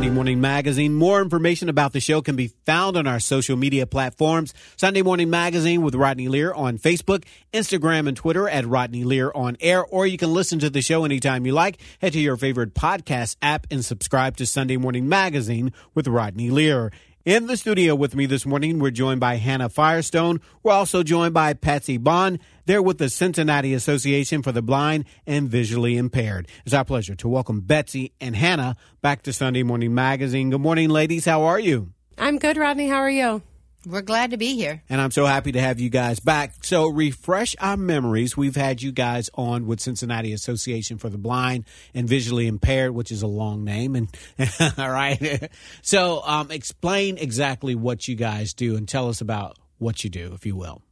Sunday 0.00 0.14
Morning 0.14 0.40
Magazine. 0.40 0.94
More 0.94 1.20
information 1.20 1.68
about 1.68 1.92
the 1.92 2.00
show 2.00 2.22
can 2.22 2.34
be 2.34 2.46
found 2.64 2.96
on 2.96 3.06
our 3.06 3.20
social 3.20 3.54
media 3.54 3.86
platforms. 3.86 4.54
Sunday 4.78 5.02
Morning 5.02 5.28
Magazine 5.28 5.82
with 5.82 5.94
Rodney 5.94 6.28
Lear 6.28 6.54
on 6.54 6.78
Facebook, 6.78 7.24
Instagram, 7.52 8.08
and 8.08 8.16
Twitter 8.16 8.48
at 8.48 8.66
Rodney 8.66 9.04
Lear 9.04 9.30
on 9.34 9.58
air, 9.60 9.84
or 9.84 10.06
you 10.06 10.16
can 10.16 10.32
listen 10.32 10.58
to 10.60 10.70
the 10.70 10.80
show 10.80 11.04
anytime 11.04 11.44
you 11.44 11.52
like. 11.52 11.82
Head 12.00 12.14
to 12.14 12.18
your 12.18 12.38
favorite 12.38 12.72
podcast 12.72 13.36
app 13.42 13.66
and 13.70 13.84
subscribe 13.84 14.38
to 14.38 14.46
Sunday 14.46 14.78
Morning 14.78 15.06
Magazine 15.06 15.70
with 15.94 16.08
Rodney 16.08 16.48
Lear. 16.48 16.92
In 17.26 17.48
the 17.48 17.58
studio 17.58 17.94
with 17.94 18.14
me 18.14 18.24
this 18.24 18.46
morning, 18.46 18.78
we're 18.78 18.90
joined 18.90 19.20
by 19.20 19.34
Hannah 19.34 19.68
Firestone. 19.68 20.40
We're 20.62 20.72
also 20.72 21.02
joined 21.02 21.34
by 21.34 21.52
Patsy 21.52 21.98
Bond. 21.98 22.38
They're 22.64 22.80
with 22.80 22.96
the 22.96 23.10
Cincinnati 23.10 23.74
Association 23.74 24.42
for 24.42 24.52
the 24.52 24.62
Blind 24.62 25.04
and 25.26 25.46
Visually 25.50 25.98
Impaired. 25.98 26.48
It's 26.64 26.72
our 26.74 26.82
pleasure 26.82 27.14
to 27.16 27.28
welcome 27.28 27.60
Betsy 27.60 28.14
and 28.22 28.34
Hannah 28.34 28.74
back 29.02 29.20
to 29.24 29.34
Sunday 29.34 29.62
Morning 29.62 29.94
Magazine. 29.94 30.48
Good 30.48 30.62
morning, 30.62 30.88
ladies. 30.88 31.26
How 31.26 31.42
are 31.42 31.60
you? 31.60 31.92
I'm 32.16 32.38
good, 32.38 32.56
Rodney. 32.56 32.88
How 32.88 33.00
are 33.00 33.10
you? 33.10 33.42
We're 33.86 34.02
glad 34.02 34.32
to 34.32 34.36
be 34.36 34.54
here. 34.56 34.82
And 34.90 35.00
I'm 35.00 35.10
so 35.10 35.24
happy 35.24 35.52
to 35.52 35.60
have 35.60 35.80
you 35.80 35.88
guys 35.88 36.20
back. 36.20 36.52
So, 36.62 36.88
refresh 36.88 37.56
our 37.60 37.76
memories. 37.76 38.36
We've 38.36 38.56
had 38.56 38.82
you 38.82 38.92
guys 38.92 39.30
on 39.34 39.66
with 39.66 39.80
Cincinnati 39.80 40.32
Association 40.32 40.98
for 40.98 41.08
the 41.08 41.16
Blind 41.16 41.64
and 41.94 42.06
Visually 42.06 42.46
Impaired, 42.46 42.92
which 42.92 43.10
is 43.10 43.22
a 43.22 43.26
long 43.26 43.64
name. 43.64 43.96
And 43.96 44.08
all 44.78 44.90
right. 44.90 45.50
so, 45.82 46.22
um, 46.24 46.50
explain 46.50 47.16
exactly 47.16 47.74
what 47.74 48.06
you 48.06 48.16
guys 48.16 48.52
do 48.52 48.76
and 48.76 48.86
tell 48.86 49.08
us 49.08 49.22
about 49.22 49.56
what 49.78 50.04
you 50.04 50.10
do, 50.10 50.32
if 50.34 50.44
you 50.44 50.56
will. 50.56 50.82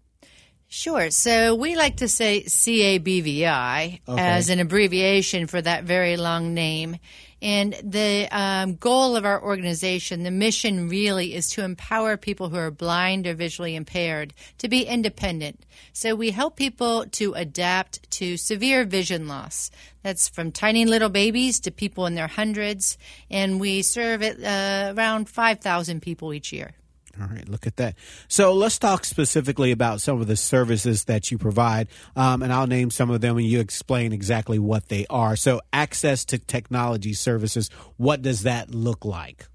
Sure. 0.70 1.11
So 1.11 1.55
we 1.55 1.77
like 1.77 1.97
to 1.97 2.08
say 2.08 2.42
CABVI 2.42 4.00
okay. 4.06 4.20
as 4.20 4.50
an 4.50 4.61
abbreviation 4.61 5.47
for 5.47 5.62
that 5.62 5.84
very 5.84 6.19
long 6.19 6.52
name. 6.52 6.98
And 7.41 7.75
the 7.83 8.28
um, 8.30 8.75
goal 8.75 9.16
of 9.16 9.25
our 9.25 9.42
organization, 9.42 10.25
the 10.25 10.30
mission 10.30 10.91
really 10.91 11.34
is 11.34 11.48
to 11.50 11.62
empower 11.62 12.19
people 12.19 12.50
who 12.50 12.56
are 12.56 12.70
blind 12.70 13.27
or 13.27 13.33
visually 13.33 13.77
impaired 13.77 14.34
to 14.58 14.69
be 14.69 14.83
independent. 14.83 15.64
So 15.94 16.14
we 16.14 16.33
help 16.33 16.56
people 16.56 17.06
to 17.12 17.32
adapt 17.32 18.10
to 18.12 18.36
severe 18.36 18.84
vision 18.84 19.27
loss. 19.27 19.70
That's 20.03 20.28
from 20.28 20.53
tiny 20.53 20.84
little 20.84 21.08
babies 21.08 21.60
to 21.60 21.70
people 21.70 22.05
in 22.05 22.14
their 22.14 22.27
hundreds. 22.27 22.98
And 23.30 23.58
we 23.58 23.80
serve 23.80 24.20
it, 24.20 24.44
uh, 24.44 24.92
around 24.94 25.30
5,000 25.30 26.03
people 26.03 26.34
each 26.34 26.53
year. 26.53 26.75
All 27.20 27.27
right, 27.27 27.48
look 27.48 27.66
at 27.66 27.77
that. 27.77 27.97
So 28.28 28.52
let's 28.52 28.78
talk 28.78 29.05
specifically 29.05 29.72
about 29.72 30.00
some 30.00 30.20
of 30.20 30.27
the 30.27 30.36
services 30.36 31.05
that 31.05 31.30
you 31.30 31.38
provide, 31.38 31.88
um, 32.14 32.42
and 32.42 32.52
I'll 32.52 32.66
name 32.66 32.91
some 32.91 33.10
of 33.10 33.20
them, 33.20 33.36
and 33.36 33.47
you 33.47 33.60
explain 33.60 34.12
exactly 34.12 34.58
what 34.58 34.88
they 34.88 35.06
are. 35.10 35.34
So, 35.34 35.60
access 35.72 36.25
to 36.27 36.38
technology 36.38 37.14
services. 37.14 37.70
What 37.97 38.22
does 38.22 38.42
that 38.42 38.70
look 38.70 39.05
like? 39.05 39.47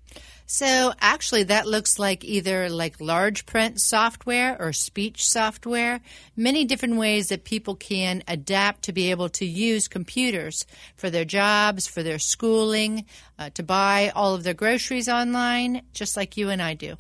So 0.46 0.94
actually 1.00 1.44
that 1.44 1.68
looks 1.68 1.98
like 1.98 2.24
either 2.24 2.70
like 2.70 3.02
large 3.02 3.46
print 3.46 3.80
software 3.80 4.56
or 4.60 4.72
speech 4.72 5.26
software, 5.26 6.02
many 6.36 6.66
different 6.66 6.98
ways 6.98 7.30
that 7.30 7.44
people 7.44 7.76
can 7.76 8.24
adapt 8.28 8.84
to 8.84 8.94
be 8.94 9.10
able 9.10 9.30
to 9.30 9.46
use 9.46 9.88
computers 9.88 10.66
for 10.96 11.10
their 11.10 11.26
jobs, 11.26 11.88
for 11.88 12.04
their 12.04 12.20
schooling, 12.20 13.06
uh, 13.40 13.50
to 13.56 13.64
buy 13.64 14.12
all 14.14 14.36
of 14.36 14.44
their 14.44 14.54
groceries 14.54 15.10
online, 15.10 15.82
just 15.94 16.16
like 16.16 16.38
you 16.38 16.50
and 16.50 16.62
I 16.62 16.74
do. 16.76 16.98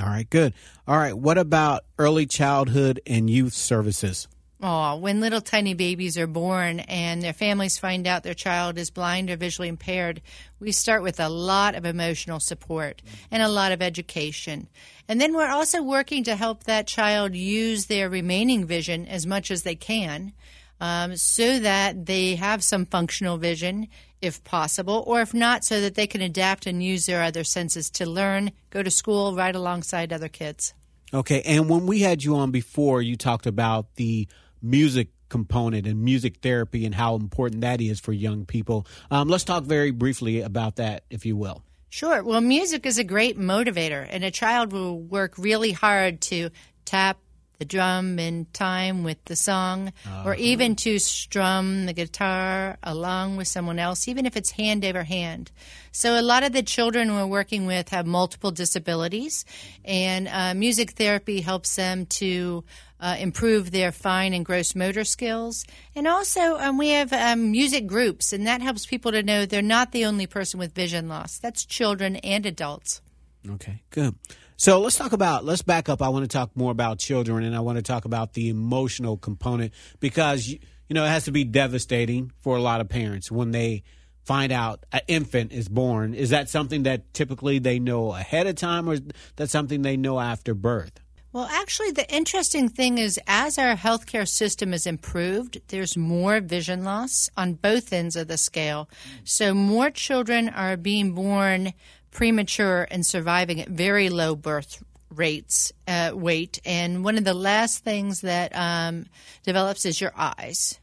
All 0.00 0.06
right, 0.06 0.28
good. 0.28 0.54
All 0.88 0.96
right, 0.96 1.16
what 1.16 1.38
about 1.38 1.84
early 1.98 2.26
childhood 2.26 3.00
and 3.06 3.30
youth 3.30 3.52
services? 3.52 4.28
Oh, 4.66 4.96
when 4.96 5.20
little 5.20 5.42
tiny 5.42 5.74
babies 5.74 6.16
are 6.16 6.26
born 6.26 6.80
and 6.80 7.20
their 7.20 7.34
families 7.34 7.76
find 7.76 8.06
out 8.06 8.22
their 8.22 8.34
child 8.34 8.78
is 8.78 8.90
blind 8.90 9.28
or 9.28 9.36
visually 9.36 9.68
impaired, 9.68 10.22
we 10.58 10.72
start 10.72 11.02
with 11.02 11.20
a 11.20 11.28
lot 11.28 11.74
of 11.74 11.84
emotional 11.84 12.40
support 12.40 13.02
and 13.30 13.42
a 13.42 13.48
lot 13.48 13.72
of 13.72 13.82
education. 13.82 14.68
And 15.06 15.20
then 15.20 15.34
we're 15.34 15.50
also 15.50 15.82
working 15.82 16.24
to 16.24 16.34
help 16.34 16.64
that 16.64 16.86
child 16.86 17.34
use 17.34 17.86
their 17.86 18.08
remaining 18.08 18.64
vision 18.64 19.06
as 19.06 19.26
much 19.26 19.50
as 19.50 19.64
they 19.64 19.74
can 19.74 20.32
um, 20.80 21.16
so 21.16 21.58
that 21.58 22.06
they 22.06 22.36
have 22.36 22.64
some 22.64 22.86
functional 22.86 23.36
vision 23.36 23.88
if 24.24 24.42
possible, 24.44 25.04
or 25.06 25.20
if 25.20 25.34
not, 25.34 25.64
so 25.64 25.80
that 25.80 25.94
they 25.94 26.06
can 26.06 26.20
adapt 26.20 26.66
and 26.66 26.82
use 26.82 27.06
their 27.06 27.22
other 27.22 27.44
senses 27.44 27.90
to 27.90 28.06
learn, 28.06 28.52
go 28.70 28.82
to 28.82 28.90
school 28.90 29.34
right 29.36 29.54
alongside 29.54 30.12
other 30.12 30.28
kids. 30.28 30.74
Okay, 31.12 31.42
and 31.42 31.68
when 31.68 31.86
we 31.86 32.00
had 32.00 32.24
you 32.24 32.36
on 32.36 32.50
before, 32.50 33.00
you 33.02 33.16
talked 33.16 33.46
about 33.46 33.94
the 33.96 34.26
music 34.60 35.08
component 35.28 35.86
and 35.86 36.02
music 36.02 36.38
therapy 36.42 36.86
and 36.86 36.94
how 36.94 37.16
important 37.16 37.60
that 37.60 37.80
is 37.80 38.00
for 38.00 38.12
young 38.12 38.46
people. 38.46 38.86
Um, 39.10 39.28
let's 39.28 39.44
talk 39.44 39.64
very 39.64 39.90
briefly 39.90 40.40
about 40.40 40.76
that, 40.76 41.04
if 41.10 41.26
you 41.26 41.36
will. 41.36 41.62
Sure. 41.90 42.22
Well, 42.24 42.40
music 42.40 42.86
is 42.86 42.98
a 42.98 43.04
great 43.04 43.38
motivator, 43.38 44.06
and 44.10 44.24
a 44.24 44.30
child 44.30 44.72
will 44.72 44.98
work 44.98 45.34
really 45.38 45.70
hard 45.70 46.20
to 46.22 46.50
tap, 46.84 47.18
the 47.58 47.64
drum 47.64 48.18
in 48.18 48.46
time 48.52 49.04
with 49.04 49.24
the 49.24 49.36
song, 49.36 49.92
uh-huh. 50.06 50.22
or 50.26 50.34
even 50.34 50.76
to 50.76 50.98
strum 50.98 51.86
the 51.86 51.92
guitar 51.92 52.78
along 52.82 53.36
with 53.36 53.48
someone 53.48 53.78
else, 53.78 54.08
even 54.08 54.26
if 54.26 54.36
it's 54.36 54.50
hand 54.50 54.84
over 54.84 55.04
hand. 55.04 55.50
So, 55.92 56.18
a 56.18 56.22
lot 56.22 56.42
of 56.42 56.52
the 56.52 56.62
children 56.62 57.14
we're 57.14 57.26
working 57.26 57.66
with 57.66 57.90
have 57.90 58.06
multiple 58.06 58.50
disabilities, 58.50 59.44
and 59.84 60.28
uh, 60.28 60.54
music 60.54 60.92
therapy 60.92 61.40
helps 61.40 61.76
them 61.76 62.06
to 62.06 62.64
uh, 63.00 63.16
improve 63.18 63.70
their 63.70 63.92
fine 63.92 64.32
and 64.32 64.44
gross 64.44 64.74
motor 64.74 65.04
skills. 65.04 65.64
And 65.94 66.08
also, 66.08 66.56
um, 66.58 66.78
we 66.78 66.88
have 66.90 67.12
um, 67.12 67.50
music 67.50 67.86
groups, 67.86 68.32
and 68.32 68.46
that 68.46 68.62
helps 68.62 68.86
people 68.86 69.12
to 69.12 69.22
know 69.22 69.44
they're 69.44 69.62
not 69.62 69.92
the 69.92 70.06
only 70.06 70.26
person 70.26 70.58
with 70.58 70.74
vision 70.74 71.08
loss. 71.08 71.38
That's 71.38 71.64
children 71.64 72.16
and 72.16 72.46
adults. 72.46 73.02
Okay, 73.48 73.82
good. 73.90 74.14
So 74.56 74.80
let's 74.80 74.96
talk 74.96 75.12
about, 75.12 75.44
let's 75.44 75.62
back 75.62 75.88
up. 75.88 76.00
I 76.00 76.08
want 76.08 76.24
to 76.24 76.28
talk 76.28 76.56
more 76.56 76.70
about 76.70 76.98
children 76.98 77.44
and 77.44 77.56
I 77.56 77.60
want 77.60 77.76
to 77.76 77.82
talk 77.82 78.04
about 78.04 78.34
the 78.34 78.48
emotional 78.48 79.16
component 79.16 79.72
because, 79.98 80.46
you 80.48 80.58
know, 80.90 81.04
it 81.04 81.08
has 81.08 81.24
to 81.24 81.32
be 81.32 81.44
devastating 81.44 82.30
for 82.40 82.56
a 82.56 82.60
lot 82.60 82.80
of 82.80 82.88
parents 82.88 83.32
when 83.32 83.50
they 83.50 83.82
find 84.24 84.52
out 84.52 84.86
an 84.92 85.00
infant 85.08 85.52
is 85.52 85.68
born. 85.68 86.14
Is 86.14 86.30
that 86.30 86.48
something 86.48 86.84
that 86.84 87.12
typically 87.12 87.58
they 87.58 87.78
know 87.78 88.12
ahead 88.12 88.46
of 88.46 88.54
time 88.54 88.88
or 88.88 88.94
is 88.94 89.02
that 89.36 89.50
something 89.50 89.82
they 89.82 89.96
know 89.96 90.20
after 90.20 90.54
birth? 90.54 91.00
Well, 91.32 91.48
actually, 91.50 91.90
the 91.90 92.08
interesting 92.14 92.68
thing 92.68 92.98
is 92.98 93.18
as 93.26 93.58
our 93.58 93.74
healthcare 93.74 94.26
system 94.26 94.72
is 94.72 94.86
improved, 94.86 95.60
there's 95.66 95.96
more 95.96 96.40
vision 96.40 96.84
loss 96.84 97.28
on 97.36 97.54
both 97.54 97.92
ends 97.92 98.14
of 98.14 98.28
the 98.28 98.38
scale. 98.38 98.88
So 99.24 99.52
more 99.52 99.90
children 99.90 100.48
are 100.48 100.76
being 100.76 101.10
born 101.10 101.72
premature 102.14 102.88
and 102.90 103.04
surviving 103.04 103.60
at 103.60 103.68
very 103.68 104.08
low 104.08 104.34
birth 104.34 104.82
rates, 105.10 105.72
uh, 105.86 106.12
weight. 106.14 106.60
And 106.64 107.04
one 107.04 107.18
of 107.18 107.24
the 107.24 107.34
last 107.34 107.84
things 107.84 108.22
that 108.22 108.52
um, 108.54 109.06
develops 109.42 109.84
is 109.84 110.00
your 110.00 110.12
eyes. 110.16 110.80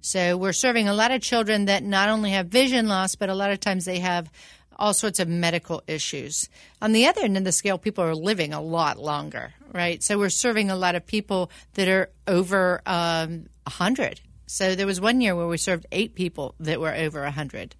So 0.00 0.36
we're 0.36 0.52
serving 0.52 0.86
a 0.86 0.94
lot 0.94 1.10
of 1.10 1.22
children 1.22 1.64
that 1.64 1.82
not 1.82 2.10
only 2.10 2.30
have 2.30 2.48
vision 2.48 2.86
loss, 2.88 3.14
but 3.16 3.30
a 3.30 3.34
lot 3.34 3.50
of 3.50 3.58
times 3.58 3.86
they 3.86 4.00
have 4.00 4.30
all 4.76 4.92
sorts 4.92 5.18
of 5.18 5.28
medical 5.28 5.82
issues. 5.86 6.48
On 6.82 6.92
the 6.92 7.06
other 7.06 7.22
end 7.22 7.36
of 7.38 7.44
the 7.44 7.52
scale, 7.52 7.78
people 7.78 8.04
are 8.04 8.14
living 8.14 8.52
a 8.52 8.60
lot 8.60 8.98
longer, 8.98 9.54
right? 9.72 10.02
So 10.02 10.18
we're 10.18 10.30
serving 10.30 10.70
a 10.70 10.76
lot 10.76 10.94
of 10.94 11.06
people 11.06 11.50
that 11.74 11.88
are 11.88 12.10
over 12.26 12.82
um, 12.84 13.46
100. 13.64 14.20
So 14.46 14.74
there 14.74 14.86
was 14.86 15.00
one 15.00 15.20
year 15.20 15.34
where 15.34 15.46
we 15.46 15.56
served 15.56 15.86
eight 15.90 16.14
people 16.14 16.54
that 16.60 16.80
were 16.80 16.94
over 16.94 17.22
100 17.22 17.74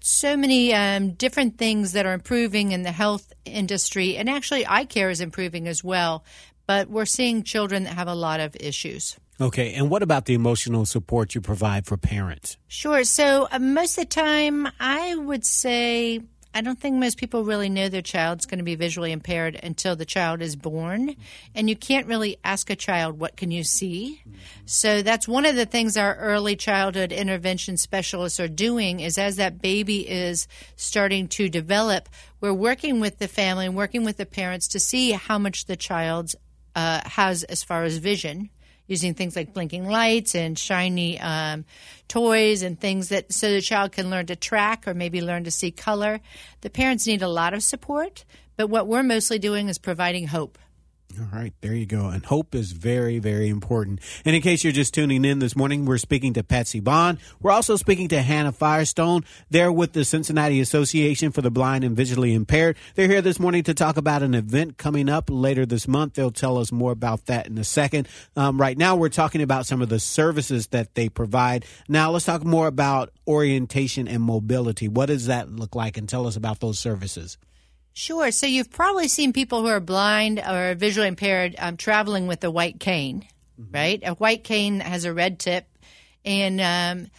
so 0.00 0.36
many 0.36 0.74
um, 0.74 1.12
different 1.12 1.58
things 1.58 1.92
that 1.92 2.06
are 2.06 2.12
improving 2.12 2.72
in 2.72 2.82
the 2.82 2.92
health 2.92 3.32
industry, 3.44 4.16
and 4.16 4.28
actually, 4.28 4.66
eye 4.66 4.84
care 4.84 5.10
is 5.10 5.20
improving 5.20 5.68
as 5.68 5.84
well. 5.84 6.24
But 6.66 6.88
we're 6.88 7.04
seeing 7.06 7.42
children 7.42 7.84
that 7.84 7.94
have 7.94 8.08
a 8.08 8.14
lot 8.14 8.40
of 8.40 8.56
issues. 8.60 9.16
Okay, 9.40 9.72
and 9.74 9.88
what 9.88 10.02
about 10.02 10.26
the 10.26 10.34
emotional 10.34 10.84
support 10.84 11.34
you 11.34 11.40
provide 11.40 11.86
for 11.86 11.96
parents? 11.96 12.58
Sure. 12.68 13.04
So, 13.04 13.48
uh, 13.50 13.58
most 13.58 13.96
of 13.96 14.04
the 14.04 14.08
time, 14.08 14.68
I 14.78 15.14
would 15.14 15.44
say 15.44 16.20
I 16.52 16.62
don't 16.62 16.80
think 16.80 16.96
most 16.96 17.16
people 17.16 17.44
really 17.44 17.68
know 17.68 17.88
their 17.88 18.02
child's 18.02 18.46
going 18.46 18.58
to 18.58 18.64
be 18.64 18.74
visually 18.74 19.12
impaired 19.12 19.58
until 19.62 19.94
the 19.94 20.04
child 20.04 20.42
is 20.42 20.56
born. 20.56 21.14
And 21.54 21.68
you 21.68 21.76
can't 21.76 22.08
really 22.08 22.38
ask 22.42 22.70
a 22.70 22.76
child, 22.76 23.20
What 23.20 23.36
can 23.36 23.52
you 23.52 23.62
see? 23.62 24.22
So 24.66 25.02
that's 25.02 25.28
one 25.28 25.46
of 25.46 25.54
the 25.54 25.66
things 25.66 25.96
our 25.96 26.16
early 26.16 26.56
childhood 26.56 27.12
intervention 27.12 27.76
specialists 27.76 28.40
are 28.40 28.48
doing 28.48 28.98
is 28.98 29.16
as 29.16 29.36
that 29.36 29.62
baby 29.62 30.08
is 30.08 30.48
starting 30.74 31.28
to 31.28 31.48
develop, 31.48 32.08
we're 32.40 32.52
working 32.52 32.98
with 32.98 33.18
the 33.18 33.28
family 33.28 33.66
and 33.66 33.76
working 33.76 34.04
with 34.04 34.16
the 34.16 34.26
parents 34.26 34.66
to 34.68 34.80
see 34.80 35.12
how 35.12 35.38
much 35.38 35.66
the 35.66 35.76
child 35.76 36.34
uh, 36.74 37.00
has 37.04 37.44
as 37.44 37.62
far 37.62 37.84
as 37.84 37.98
vision 37.98 38.50
using 38.90 39.14
things 39.14 39.36
like 39.36 39.54
blinking 39.54 39.88
lights 39.88 40.34
and 40.34 40.58
shiny 40.58 41.18
um, 41.20 41.64
toys 42.08 42.62
and 42.62 42.78
things 42.78 43.08
that 43.10 43.32
so 43.32 43.50
the 43.50 43.60
child 43.60 43.92
can 43.92 44.10
learn 44.10 44.26
to 44.26 44.34
track 44.34 44.86
or 44.88 44.94
maybe 44.94 45.22
learn 45.22 45.44
to 45.44 45.50
see 45.50 45.70
color. 45.70 46.20
The 46.62 46.70
parents 46.70 47.06
need 47.06 47.22
a 47.22 47.28
lot 47.28 47.54
of 47.54 47.62
support, 47.62 48.24
but 48.56 48.66
what 48.66 48.88
we're 48.88 49.04
mostly 49.04 49.38
doing 49.38 49.68
is 49.68 49.78
providing 49.78 50.26
hope. 50.26 50.58
All 51.18 51.26
right, 51.32 51.52
there 51.60 51.74
you 51.74 51.86
go. 51.86 52.08
And 52.08 52.24
hope 52.24 52.54
is 52.54 52.70
very, 52.70 53.18
very 53.18 53.48
important. 53.48 54.00
And 54.24 54.36
in 54.36 54.42
case 54.42 54.62
you're 54.62 54.72
just 54.72 54.94
tuning 54.94 55.24
in 55.24 55.40
this 55.40 55.56
morning, 55.56 55.84
we're 55.84 55.98
speaking 55.98 56.34
to 56.34 56.44
Patsy 56.44 56.78
Bond. 56.78 57.18
We're 57.42 57.50
also 57.50 57.74
speaking 57.74 58.08
to 58.08 58.22
Hannah 58.22 58.52
Firestone. 58.52 59.24
They're 59.50 59.72
with 59.72 59.92
the 59.92 60.04
Cincinnati 60.04 60.60
Association 60.60 61.32
for 61.32 61.42
the 61.42 61.50
Blind 61.50 61.82
and 61.82 61.96
Visually 61.96 62.32
Impaired. 62.32 62.76
They're 62.94 63.08
here 63.08 63.22
this 63.22 63.40
morning 63.40 63.64
to 63.64 63.74
talk 63.74 63.96
about 63.96 64.22
an 64.22 64.34
event 64.34 64.78
coming 64.78 65.08
up 65.08 65.24
later 65.28 65.66
this 65.66 65.88
month. 65.88 66.14
They'll 66.14 66.30
tell 66.30 66.58
us 66.58 66.70
more 66.70 66.92
about 66.92 67.26
that 67.26 67.48
in 67.48 67.58
a 67.58 67.64
second. 67.64 68.06
Um, 68.36 68.60
right 68.60 68.78
now, 68.78 68.94
we're 68.94 69.08
talking 69.08 69.42
about 69.42 69.66
some 69.66 69.82
of 69.82 69.88
the 69.88 70.00
services 70.00 70.68
that 70.68 70.94
they 70.94 71.08
provide. 71.08 71.64
Now, 71.88 72.12
let's 72.12 72.24
talk 72.24 72.44
more 72.44 72.68
about 72.68 73.10
orientation 73.26 74.06
and 74.06 74.22
mobility. 74.22 74.86
What 74.86 75.06
does 75.06 75.26
that 75.26 75.50
look 75.50 75.74
like? 75.74 75.96
And 75.96 76.08
tell 76.08 76.28
us 76.28 76.36
about 76.36 76.60
those 76.60 76.78
services. 76.78 77.36
Sure. 77.92 78.30
So 78.30 78.46
you've 78.46 78.70
probably 78.70 79.08
seen 79.08 79.32
people 79.32 79.60
who 79.62 79.66
are 79.66 79.80
blind 79.80 80.38
or 80.38 80.74
visually 80.74 81.08
impaired 81.08 81.54
um, 81.58 81.76
traveling 81.76 82.26
with 82.26 82.42
a 82.44 82.50
white 82.50 82.78
cane, 82.80 83.26
mm-hmm. 83.60 83.74
right? 83.74 84.00
A 84.04 84.14
white 84.14 84.44
cane 84.44 84.80
has 84.80 85.04
a 85.04 85.12
red 85.12 85.38
tip, 85.38 85.66
and 86.24 86.60
um, 86.60 87.10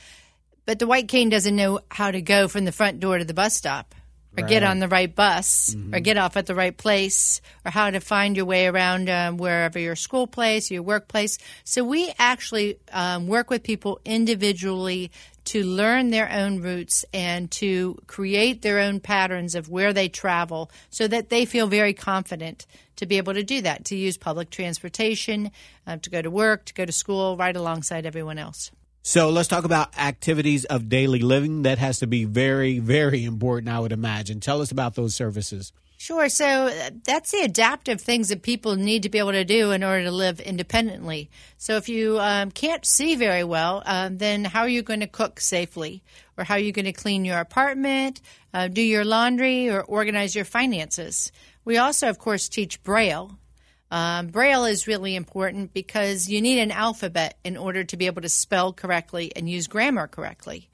but 0.65 0.79
the 0.79 0.87
white 0.87 1.07
cane 1.07 1.29
doesn't 1.29 1.55
know 1.55 1.81
how 1.89 2.11
to 2.11 2.21
go 2.21 2.47
from 2.47 2.65
the 2.65 2.71
front 2.71 2.99
door 2.99 3.17
to 3.17 3.25
the 3.25 3.33
bus 3.33 3.55
stop, 3.55 3.93
or 4.37 4.43
right. 4.43 4.49
get 4.49 4.63
on 4.63 4.79
the 4.79 4.87
right 4.87 5.13
bus, 5.13 5.75
mm-hmm. 5.75 5.93
or 5.93 5.99
get 5.99 6.17
off 6.17 6.37
at 6.37 6.45
the 6.45 6.55
right 6.55 6.75
place, 6.75 7.41
or 7.65 7.71
how 7.71 7.89
to 7.89 7.99
find 7.99 8.37
your 8.37 8.45
way 8.45 8.65
around 8.65 9.09
um, 9.09 9.37
wherever 9.37 9.77
your 9.77 9.97
school 9.97 10.25
place, 10.25 10.71
your 10.71 10.83
workplace. 10.83 11.37
So 11.65 11.83
we 11.83 12.13
actually 12.17 12.79
um, 12.93 13.27
work 13.27 13.49
with 13.49 13.61
people 13.61 13.99
individually 14.05 15.11
to 15.51 15.65
learn 15.65 16.11
their 16.11 16.31
own 16.31 16.61
routes 16.61 17.03
and 17.13 17.51
to 17.51 18.01
create 18.07 18.61
their 18.61 18.79
own 18.79 19.01
patterns 19.01 19.53
of 19.53 19.67
where 19.67 19.91
they 19.91 20.07
travel 20.07 20.71
so 20.89 21.09
that 21.09 21.27
they 21.27 21.43
feel 21.43 21.67
very 21.67 21.93
confident 21.93 22.65
to 22.95 23.05
be 23.05 23.17
able 23.17 23.33
to 23.33 23.43
do 23.43 23.59
that, 23.59 23.83
to 23.83 23.97
use 23.97 24.15
public 24.15 24.49
transportation, 24.49 25.51
uh, 25.85 25.97
to 25.97 26.09
go 26.09 26.21
to 26.21 26.31
work, 26.31 26.63
to 26.63 26.73
go 26.73 26.85
to 26.85 26.91
school, 26.93 27.35
right 27.35 27.53
alongside 27.53 28.05
everyone 28.05 28.37
else. 28.37 28.71
So 29.03 29.29
let's 29.29 29.49
talk 29.49 29.65
about 29.65 29.97
activities 29.99 30.63
of 30.63 30.87
daily 30.87 31.19
living. 31.19 31.63
That 31.63 31.79
has 31.79 31.99
to 31.99 32.07
be 32.07 32.23
very, 32.23 32.79
very 32.79 33.25
important, 33.25 33.73
I 33.73 33.81
would 33.81 33.91
imagine. 33.91 34.39
Tell 34.39 34.61
us 34.61 34.71
about 34.71 34.95
those 34.95 35.15
services. 35.15 35.73
Sure. 36.01 36.29
So 36.29 36.65
uh, 36.65 36.89
that's 37.03 37.29
the 37.29 37.41
adaptive 37.41 38.01
things 38.01 38.29
that 38.29 38.41
people 38.41 38.75
need 38.75 39.03
to 39.03 39.09
be 39.09 39.19
able 39.19 39.33
to 39.33 39.45
do 39.45 39.69
in 39.69 39.83
order 39.83 40.05
to 40.05 40.11
live 40.11 40.39
independently. 40.39 41.29
So 41.59 41.77
if 41.77 41.89
you 41.89 42.19
um, 42.19 42.49
can't 42.49 42.83
see 42.83 43.13
very 43.13 43.43
well, 43.43 43.83
um, 43.85 44.17
then 44.17 44.43
how 44.43 44.61
are 44.61 44.67
you 44.67 44.81
going 44.81 45.01
to 45.01 45.07
cook 45.07 45.39
safely? 45.39 46.01
Or 46.39 46.43
how 46.43 46.55
are 46.55 46.59
you 46.59 46.71
going 46.71 46.85
to 46.85 46.91
clean 46.91 47.23
your 47.23 47.37
apartment, 47.37 48.19
uh, 48.51 48.67
do 48.67 48.81
your 48.81 49.05
laundry, 49.05 49.69
or 49.69 49.83
organize 49.83 50.33
your 50.33 50.43
finances? 50.43 51.31
We 51.65 51.77
also, 51.77 52.09
of 52.09 52.17
course, 52.17 52.49
teach 52.49 52.81
Braille. 52.81 53.37
Um, 53.91 54.29
Braille 54.29 54.65
is 54.65 54.87
really 54.87 55.15
important 55.15 55.71
because 55.71 56.27
you 56.27 56.41
need 56.41 56.61
an 56.61 56.71
alphabet 56.71 57.37
in 57.43 57.57
order 57.57 57.83
to 57.83 57.95
be 57.95 58.07
able 58.07 58.23
to 58.23 58.29
spell 58.29 58.73
correctly 58.73 59.31
and 59.35 59.47
use 59.47 59.67
grammar 59.67 60.07
correctly. 60.07 60.67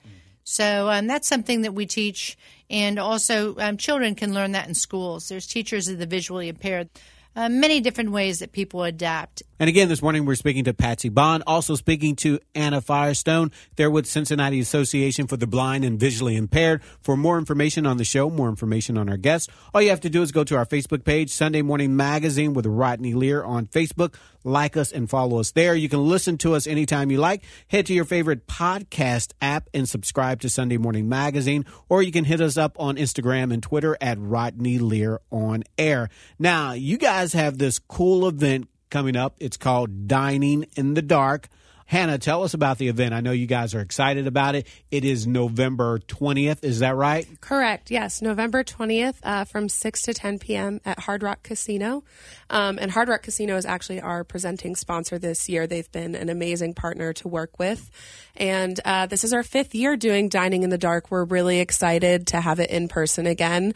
So 0.49 0.89
um, 0.89 1.07
that's 1.07 1.27
something 1.27 1.63
that 1.63 1.73
we 1.73 1.85
teach, 1.85 2.37
and 2.69 2.99
also 2.99 3.55
um, 3.57 3.77
children 3.77 4.15
can 4.15 4.33
learn 4.33 4.51
that 4.51 4.67
in 4.67 4.73
schools. 4.73 5.29
There's 5.29 5.47
teachers 5.47 5.87
of 5.87 5.99
the 5.99 6.05
visually 6.05 6.49
impaired. 6.49 6.89
Uh, 7.37 7.49
many 7.49 7.81
different 7.81 8.09
ways 8.09 8.39
that 8.39 8.51
people 8.51 8.83
adapt. 8.83 9.43
And 9.59 9.69
again, 9.69 9.89
this 9.89 10.01
morning 10.01 10.25
we're 10.25 10.35
speaking 10.35 10.63
to 10.63 10.73
Patsy 10.73 11.09
Bond, 11.09 11.43
also 11.45 11.75
speaking 11.75 12.15
to 12.17 12.39
Hannah 12.55 12.81
Firestone. 12.81 13.51
They're 13.75 13.91
with 13.91 14.07
Cincinnati 14.07 14.59
Association 14.59 15.27
for 15.27 15.37
the 15.37 15.45
Blind 15.45 15.83
and 15.83 15.99
Visually 15.99 16.35
Impaired. 16.35 16.83
For 17.01 17.15
more 17.15 17.37
information 17.37 17.85
on 17.85 17.97
the 17.97 18.03
show, 18.03 18.29
more 18.29 18.49
information 18.49 18.97
on 18.97 19.07
our 19.07 19.17
guests, 19.17 19.51
all 19.73 19.81
you 19.81 19.89
have 19.89 20.01
to 20.01 20.09
do 20.09 20.23
is 20.23 20.31
go 20.31 20.43
to 20.43 20.57
our 20.57 20.65
Facebook 20.65 21.03
page, 21.03 21.29
Sunday 21.29 21.61
Morning 21.61 21.95
Magazine 21.95 22.53
with 22.53 22.65
Rodney 22.65 23.13
Lear 23.13 23.43
on 23.43 23.67
Facebook. 23.67 24.15
Like 24.43 24.77
us 24.77 24.93
and 24.93 25.09
follow 25.09 25.39
us 25.41 25.51
there. 25.51 25.75
You 25.75 25.89
can 25.89 26.07
listen 26.07 26.37
to 26.37 26.53
us 26.53 26.67
anytime 26.67 27.11
you 27.11 27.17
like. 27.17 27.43
Head 27.67 27.87
to 27.87 27.93
your 27.93 28.05
favorite 28.05 28.47
podcast 28.47 29.33
app 29.41 29.67
and 29.73 29.89
subscribe 29.89 30.39
to 30.41 30.49
Sunday 30.49 30.77
Morning 30.77 31.09
Magazine, 31.09 31.65
or 31.89 32.01
you 32.01 32.13
can 32.13 32.23
hit 32.23 32.39
us 32.39 32.55
up 32.55 32.79
on 32.79 32.95
Instagram 32.95 33.51
and 33.51 33.61
Twitter 33.61 33.97
at 33.99 34.17
Rodney 34.17 34.79
Lear 34.79 35.19
on 35.31 35.63
air. 35.77 36.07
Now, 36.39 36.71
you 36.71 36.97
guys 36.97 37.26
have 37.33 37.57
this 37.57 37.79
cool 37.79 38.27
event 38.27 38.69
coming 38.89 39.15
up. 39.15 39.35
It's 39.39 39.57
called 39.57 40.07
Dining 40.07 40.65
in 40.75 40.93
the 40.93 41.01
Dark. 41.01 41.49
Hannah, 41.87 42.17
tell 42.17 42.43
us 42.43 42.53
about 42.53 42.77
the 42.77 42.89
event. 42.89 43.13
I 43.13 43.21
know 43.21 43.31
you 43.31 43.47
guys 43.47 43.73
are 43.73 43.79
excited 43.79 44.27
about 44.27 44.55
it. 44.55 44.67
It 44.91 45.05
is 45.05 45.25
November 45.25 45.99
20th. 45.99 46.61
Is 46.65 46.79
that 46.79 46.97
right? 46.97 47.25
Correct. 47.39 47.89
Yes. 47.89 48.21
November 48.21 48.61
20th 48.61 49.15
uh, 49.23 49.45
from 49.45 49.69
6 49.69 50.01
to 50.01 50.13
10 50.13 50.39
p.m. 50.39 50.81
at 50.83 50.99
Hard 50.99 51.23
Rock 51.23 51.43
Casino. 51.43 52.03
Um, 52.49 52.77
and 52.77 52.91
Hard 52.91 53.07
Rock 53.07 53.23
Casino 53.23 53.55
is 53.55 53.65
actually 53.65 54.01
our 54.01 54.25
presenting 54.25 54.75
sponsor 54.75 55.17
this 55.17 55.47
year. 55.47 55.65
They've 55.65 55.89
been 55.93 56.13
an 56.13 56.27
amazing 56.27 56.73
partner 56.73 57.13
to 57.13 57.29
work 57.29 57.57
with. 57.57 57.89
And 58.35 58.77
uh, 58.83 59.05
this 59.05 59.23
is 59.23 59.31
our 59.31 59.43
fifth 59.43 59.73
year 59.73 59.95
doing 59.95 60.27
Dining 60.27 60.63
in 60.63 60.69
the 60.69 60.77
Dark. 60.77 61.09
We're 61.09 61.23
really 61.23 61.61
excited 61.61 62.27
to 62.27 62.41
have 62.41 62.59
it 62.59 62.69
in 62.69 62.89
person 62.89 63.27
again. 63.27 63.73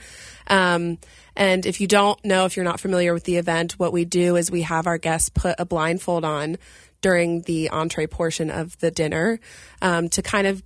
Um, 0.47 0.97
and 1.37 1.65
if 1.65 1.79
you 1.79 1.87
don't 1.87 2.23
know, 2.25 2.45
if 2.45 2.57
you're 2.57 2.65
not 2.65 2.81
familiar 2.81 3.13
with 3.13 3.23
the 3.23 3.37
event, 3.37 3.73
what 3.73 3.93
we 3.93 4.03
do 4.03 4.35
is 4.35 4.51
we 4.51 4.63
have 4.63 4.85
our 4.85 4.97
guests 4.97 5.29
put 5.29 5.55
a 5.59 5.65
blindfold 5.65 6.25
on 6.25 6.57
during 7.01 7.41
the 7.41 7.69
entree 7.69 8.07
portion 8.07 8.49
of 8.49 8.77
the 8.79 8.91
dinner 8.91 9.39
um, 9.81 10.09
to 10.09 10.21
kind 10.21 10.47
of 10.47 10.63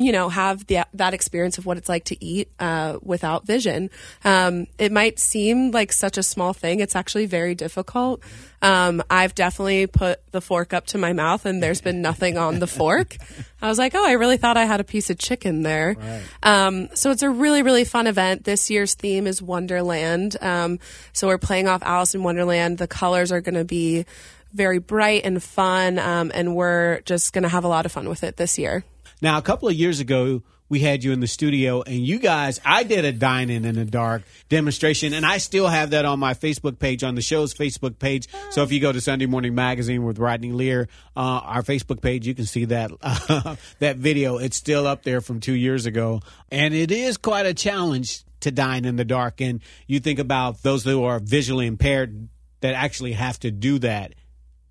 you 0.00 0.12
know 0.12 0.30
have 0.30 0.66
the, 0.66 0.84
that 0.94 1.12
experience 1.12 1.58
of 1.58 1.66
what 1.66 1.76
it's 1.76 1.88
like 1.88 2.04
to 2.04 2.24
eat 2.24 2.50
uh, 2.58 2.98
without 3.02 3.46
vision. 3.46 3.90
Um, 4.24 4.66
it 4.78 4.90
might 4.90 5.18
seem 5.18 5.72
like 5.72 5.92
such 5.92 6.16
a 6.16 6.22
small 6.22 6.54
thing. 6.54 6.80
It's 6.80 6.96
actually 6.96 7.26
very 7.26 7.54
difficult. 7.54 8.22
Um, 8.62 9.02
i've 9.08 9.34
definitely 9.34 9.86
put 9.86 10.20
the 10.32 10.40
fork 10.42 10.74
up 10.74 10.84
to 10.88 10.98
my 10.98 11.14
mouth 11.14 11.46
and 11.46 11.62
there's 11.62 11.80
been 11.80 12.02
nothing 12.02 12.36
on 12.36 12.58
the 12.58 12.66
fork. 12.66 13.16
I 13.62 13.68
was 13.68 13.78
like 13.78 13.94
oh 13.94 14.06
i 14.06 14.12
really 14.12 14.36
thought 14.36 14.56
i 14.56 14.64
had 14.64 14.80
a 14.80 14.84
piece 14.84 15.10
of 15.10 15.18
chicken 15.18 15.62
there. 15.62 15.96
Right. 15.98 16.22
um, 16.42 16.88
so 16.94 17.10
it's 17.10 17.22
a 17.22 17.30
really 17.30 17.62
really 17.62 17.84
fun 17.84 18.06
event. 18.06 18.44
This 18.44 18.70
year's 18.70 18.94
theme 18.94 19.26
is 19.26 19.42
wonderland. 19.42 20.36
Um, 20.40 20.78
so 21.12 21.28
we're 21.28 21.38
playing 21.38 21.68
off 21.68 21.82
alice 21.82 22.14
in 22.14 22.22
wonderland. 22.22 22.78
The 22.78 22.88
colors 22.88 23.32
are 23.32 23.42
going 23.42 23.54
to 23.54 23.64
be 23.64 24.06
very 24.52 24.78
bright 24.78 25.22
and 25.24 25.42
fun, 25.42 25.98
um, 25.98 26.30
and 26.34 26.54
we're 26.54 27.00
just 27.02 27.32
going 27.32 27.42
to 27.42 27.48
have 27.48 27.64
a 27.64 27.68
lot 27.68 27.86
of 27.86 27.92
fun 27.92 28.08
with 28.08 28.24
it 28.24 28.36
this 28.36 28.58
year. 28.58 28.84
Now, 29.22 29.38
a 29.38 29.42
couple 29.42 29.68
of 29.68 29.74
years 29.74 30.00
ago, 30.00 30.42
we 30.70 30.78
had 30.78 31.02
you 31.02 31.12
in 31.12 31.18
the 31.18 31.26
studio, 31.26 31.82
and 31.82 31.96
you 31.96 32.20
guys, 32.20 32.60
I 32.64 32.84
did 32.84 33.04
a 33.04 33.12
dining 33.12 33.64
in 33.64 33.74
the 33.74 33.84
dark 33.84 34.22
demonstration, 34.48 35.12
and 35.12 35.26
I 35.26 35.38
still 35.38 35.66
have 35.66 35.90
that 35.90 36.04
on 36.04 36.20
my 36.20 36.34
Facebook 36.34 36.78
page, 36.78 37.02
on 37.02 37.16
the 37.16 37.22
show's 37.22 37.52
Facebook 37.52 37.98
page. 37.98 38.28
So 38.50 38.62
if 38.62 38.70
you 38.70 38.80
go 38.80 38.92
to 38.92 39.00
Sunday 39.00 39.26
Morning 39.26 39.54
Magazine 39.54 40.04
with 40.04 40.18
Rodney 40.18 40.52
Lear, 40.52 40.88
uh, 41.16 41.20
our 41.20 41.62
Facebook 41.62 42.00
page, 42.00 42.26
you 42.26 42.36
can 42.36 42.46
see 42.46 42.66
that 42.66 42.92
uh, 43.02 43.56
that 43.80 43.96
video. 43.96 44.38
It's 44.38 44.56
still 44.56 44.86
up 44.86 45.02
there 45.02 45.20
from 45.20 45.40
two 45.40 45.54
years 45.54 45.86
ago, 45.86 46.20
and 46.52 46.72
it 46.72 46.92
is 46.92 47.16
quite 47.16 47.46
a 47.46 47.54
challenge 47.54 48.22
to 48.40 48.52
dine 48.52 48.84
in 48.84 48.94
the 48.94 49.04
dark. 49.04 49.40
And 49.40 49.60
you 49.88 49.98
think 49.98 50.20
about 50.20 50.62
those 50.62 50.84
who 50.84 51.02
are 51.02 51.18
visually 51.18 51.66
impaired 51.66 52.28
that 52.60 52.74
actually 52.74 53.12
have 53.12 53.40
to 53.40 53.50
do 53.50 53.80
that 53.80 54.14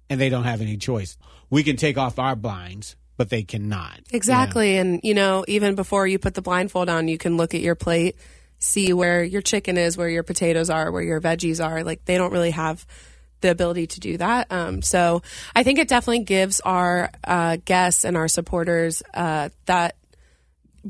and 0.09 0.19
they 0.19 0.29
don't 0.29 0.43
have 0.43 0.61
any 0.61 0.77
choice. 0.77 1.17
We 1.49 1.63
can 1.63 1.75
take 1.75 1.97
off 1.97 2.19
our 2.19 2.35
blinds, 2.35 2.95
but 3.17 3.29
they 3.29 3.43
cannot. 3.43 3.99
Exactly. 4.11 4.77
And, 4.77 4.99
you 5.03 5.13
know, 5.13 5.45
even 5.47 5.75
before 5.75 6.07
you 6.07 6.19
put 6.19 6.33
the 6.33 6.41
blindfold 6.41 6.89
on, 6.89 7.07
you 7.07 7.17
can 7.17 7.37
look 7.37 7.53
at 7.53 7.61
your 7.61 7.75
plate, 7.75 8.15
see 8.59 8.93
where 8.93 9.23
your 9.23 9.41
chicken 9.41 9.77
is, 9.77 9.97
where 9.97 10.09
your 10.09 10.23
potatoes 10.23 10.69
are, 10.69 10.91
where 10.91 11.01
your 11.01 11.19
veggies 11.19 11.63
are. 11.63 11.83
Like, 11.83 12.05
they 12.05 12.17
don't 12.17 12.31
really 12.31 12.51
have 12.51 12.85
the 13.41 13.51
ability 13.51 13.87
to 13.87 13.99
do 13.99 14.17
that. 14.17 14.51
Um, 14.51 14.81
so 14.81 15.21
I 15.55 15.63
think 15.63 15.79
it 15.79 15.87
definitely 15.87 16.23
gives 16.25 16.59
our 16.61 17.09
uh, 17.23 17.57
guests 17.63 18.03
and 18.03 18.17
our 18.17 18.27
supporters 18.27 19.01
uh, 19.13 19.49
that 19.65 19.95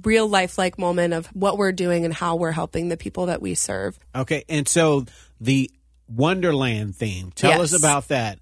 real 0.04 0.28
life 0.28 0.58
like 0.58 0.78
moment 0.78 1.14
of 1.14 1.28
what 1.28 1.58
we're 1.58 1.72
doing 1.72 2.06
and 2.06 2.14
how 2.14 2.36
we're 2.36 2.52
helping 2.52 2.90
the 2.90 2.98
people 2.98 3.28
that 3.28 3.42
we 3.42 3.56
serve. 3.56 4.00
Okay. 4.16 4.46
And 4.50 4.68
so 4.68 5.06
the 5.40 5.72
Wonderland 6.08 6.96
theme, 6.96 7.32
tell 7.36 7.52
yes. 7.52 7.74
us 7.74 7.80
about 7.80 8.08
that. 8.08 8.40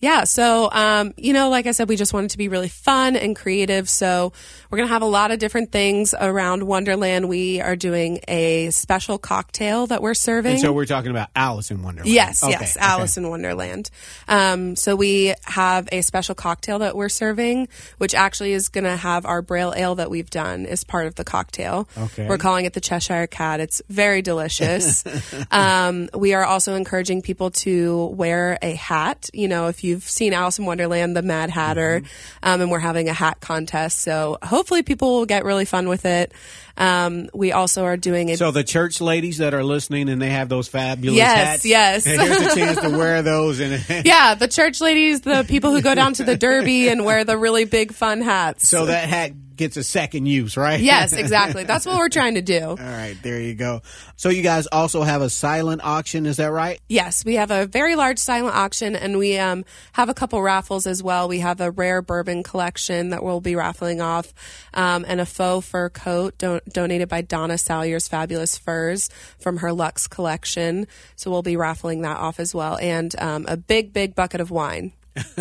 Yeah. 0.00 0.24
So, 0.24 0.70
um, 0.72 1.12
you 1.16 1.34
know, 1.34 1.50
like 1.50 1.66
I 1.66 1.72
said, 1.72 1.88
we 1.88 1.96
just 1.96 2.14
wanted 2.14 2.30
to 2.30 2.38
be 2.38 2.48
really 2.48 2.68
fun 2.68 3.16
and 3.16 3.36
creative. 3.36 3.88
So 3.88 4.32
we're 4.70 4.78
going 4.78 4.88
to 4.88 4.92
have 4.92 5.02
a 5.02 5.06
lot 5.06 5.30
of 5.30 5.38
different 5.38 5.72
things 5.72 6.14
around 6.18 6.62
Wonderland. 6.62 7.28
We 7.28 7.60
are 7.60 7.76
doing 7.76 8.20
a 8.26 8.70
special 8.70 9.18
cocktail 9.18 9.88
that 9.88 10.00
we're 10.00 10.14
serving. 10.14 10.52
And 10.52 10.60
so 10.60 10.72
we're 10.72 10.86
talking 10.86 11.10
about 11.10 11.28
Alice 11.36 11.70
in 11.70 11.82
Wonderland. 11.82 12.12
Yes, 12.12 12.42
okay, 12.42 12.52
yes, 12.52 12.78
Alice 12.78 13.18
in 13.18 13.28
Wonderland. 13.28 13.90
Um, 14.26 14.74
so 14.74 14.96
we 14.96 15.34
have 15.44 15.88
a 15.92 16.00
special 16.00 16.34
cocktail 16.34 16.78
that 16.78 16.96
we're 16.96 17.10
serving, 17.10 17.68
which 17.98 18.14
actually 18.14 18.52
is 18.52 18.68
going 18.68 18.84
to 18.84 18.96
have 18.96 19.26
our 19.26 19.42
Braille 19.42 19.74
ale 19.76 19.96
that 19.96 20.08
we've 20.08 20.30
done 20.30 20.64
as 20.64 20.82
part 20.82 21.08
of 21.08 21.16
the 21.16 21.24
cocktail. 21.24 21.88
Okay. 21.98 22.26
We're 22.26 22.38
calling 22.38 22.64
it 22.64 22.72
the 22.72 22.80
Cheshire 22.80 23.26
Cat. 23.26 23.60
It's 23.60 23.82
very 23.90 24.22
delicious. 24.22 25.04
um, 25.50 26.08
we 26.14 26.32
are 26.32 26.44
also 26.44 26.74
encouraging 26.74 27.20
people 27.20 27.50
to 27.50 28.06
wear 28.06 28.58
a 28.62 28.74
hat. 28.74 29.28
You 29.34 29.48
know, 29.48 29.66
if 29.66 29.84
you 29.84 29.89
you've 29.90 30.08
seen 30.08 30.32
Alice 30.32 30.58
in 30.58 30.64
Wonderland, 30.64 31.16
the 31.16 31.22
Mad 31.22 31.50
Hatter, 31.50 32.02
um, 32.42 32.60
and 32.60 32.70
we're 32.70 32.78
having 32.78 33.08
a 33.08 33.12
hat 33.12 33.40
contest. 33.40 33.98
So 33.98 34.38
hopefully 34.42 34.82
people 34.82 35.18
will 35.18 35.26
get 35.26 35.44
really 35.44 35.64
fun 35.64 35.88
with 35.88 36.06
it. 36.06 36.32
Um, 36.80 37.28
we 37.34 37.52
also 37.52 37.84
are 37.84 37.96
doing 37.98 38.30
a 38.30 38.36
So 38.38 38.50
the 38.52 38.64
church 38.64 39.00
ladies 39.02 39.38
that 39.38 39.52
are 39.52 39.62
listening 39.62 40.08
and 40.08 40.20
they 40.20 40.30
have 40.30 40.48
those 40.48 40.66
fabulous 40.66 41.18
Yes, 41.18 41.46
hats. 41.46 41.66
yes. 41.66 42.04
Here's 42.06 42.40
a 42.40 42.54
chance 42.54 42.80
to 42.80 42.88
wear 42.88 43.20
those 43.32 43.60
and 43.60 43.84
yeah, 44.06 44.34
the 44.34 44.48
church 44.48 44.80
ladies, 44.80 45.20
the 45.20 45.44
people 45.46 45.72
who 45.72 45.82
go 45.82 45.94
down 45.94 46.14
to 46.14 46.24
the 46.24 46.36
Derby 46.38 46.88
and 46.88 47.04
wear 47.04 47.24
the 47.24 47.36
really 47.36 47.66
big 47.66 47.92
fun 47.92 48.22
hats. 48.22 48.66
so 48.66 48.86
that 48.86 49.08
hat 49.08 49.32
gets 49.56 49.76
a 49.76 49.84
second 49.84 50.24
use, 50.24 50.56
right? 50.56 50.80
yes, 50.80 51.12
exactly. 51.12 51.64
That's 51.64 51.84
what 51.84 51.98
we're 51.98 52.08
trying 52.20 52.36
to 52.36 52.40
do. 52.40 52.62
All 52.64 52.76
right, 52.76 53.14
there 53.22 53.38
you 53.38 53.52
go. 53.54 53.82
So 54.16 54.30
you 54.30 54.42
guys 54.42 54.66
also 54.66 55.02
have 55.02 55.20
a 55.20 55.28
silent 55.28 55.82
auction, 55.84 56.24
is 56.24 56.38
that 56.38 56.50
right? 56.50 56.80
Yes, 56.88 57.26
we 57.26 57.34
have 57.34 57.50
a 57.50 57.66
very 57.66 57.94
large 57.94 58.18
silent 58.18 58.56
auction, 58.56 58.96
and 58.96 59.18
we 59.18 59.36
um, 59.36 59.66
have 59.92 60.08
a 60.08 60.14
couple 60.14 60.40
raffles 60.40 60.86
as 60.86 61.02
well. 61.02 61.28
We 61.28 61.40
have 61.40 61.60
a 61.60 61.70
rare 61.70 62.00
bourbon 62.00 62.42
collection 62.42 63.10
that 63.10 63.22
we'll 63.22 63.42
be 63.42 63.54
raffling 63.54 64.00
off, 64.00 64.32
um, 64.72 65.04
and 65.06 65.20
a 65.20 65.26
faux 65.26 65.66
fur 65.68 65.90
coat 65.90 66.38
don- 66.38 66.62
donated 66.72 67.08
by 67.08 67.22
Donna 67.22 67.58
Salyer's 67.58 68.08
Fabulous 68.08 68.56
Furs 68.56 69.10
from 69.38 69.58
her 69.58 69.72
Lux 69.72 70.06
collection. 70.06 70.86
So 71.16 71.30
we'll 71.30 71.42
be 71.42 71.56
raffling 71.56 72.02
that 72.02 72.16
off 72.16 72.40
as 72.40 72.54
well, 72.54 72.78
and 72.78 73.14
um, 73.20 73.46
a 73.48 73.56
big, 73.56 73.92
big 73.92 74.14
bucket 74.14 74.40
of 74.40 74.50
wine. 74.50 74.92